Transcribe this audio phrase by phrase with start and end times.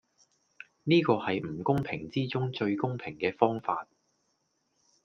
[0.83, 3.87] 呢個係唔公平之中最公平既方法